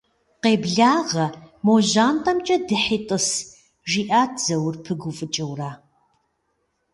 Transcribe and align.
Къеблагъэ, 0.41 1.25
мо 1.65 1.73
жьантӏэмкӏэ 1.89 2.57
дыхьи 2.67 2.97
тӏыс,- 3.07 3.27
жиӏэт 3.89 4.33
Заур 4.43 4.75
пыгуфӏыкӏыурэ. 4.83 5.71